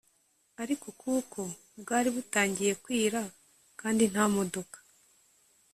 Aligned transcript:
ariko 0.61 0.87
kuko 1.01 1.39
bwari 1.81 2.09
butangiye 2.15 2.73
kwira 2.83 3.21
kandi 3.79 4.03
nta 4.11 4.25
modoka 4.35 4.77